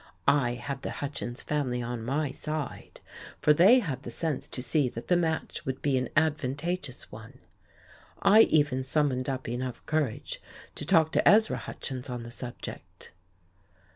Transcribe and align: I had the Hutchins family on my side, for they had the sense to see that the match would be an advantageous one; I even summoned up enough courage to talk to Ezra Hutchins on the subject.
I 0.27 0.55
had 0.55 0.81
the 0.81 0.93
Hutchins 0.93 1.43
family 1.43 1.79
on 1.79 2.03
my 2.03 2.31
side, 2.31 3.01
for 3.39 3.53
they 3.53 3.77
had 3.81 4.01
the 4.01 4.09
sense 4.09 4.47
to 4.47 4.63
see 4.63 4.89
that 4.89 5.09
the 5.09 5.15
match 5.15 5.63
would 5.63 5.79
be 5.83 5.95
an 5.95 6.09
advantageous 6.17 7.11
one; 7.11 7.37
I 8.19 8.39
even 8.39 8.83
summoned 8.83 9.29
up 9.29 9.47
enough 9.47 9.85
courage 9.85 10.41
to 10.73 10.87
talk 10.87 11.11
to 11.11 11.27
Ezra 11.29 11.57
Hutchins 11.57 12.09
on 12.09 12.23
the 12.23 12.31
subject. 12.31 13.11